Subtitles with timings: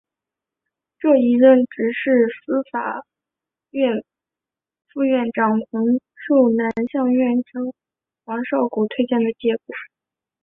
[0.97, 3.05] 这一任职是司法
[3.69, 4.03] 院
[4.91, 5.83] 副院长洪
[6.15, 7.71] 寿南向院长
[8.25, 9.75] 黄少谷推荐的结果。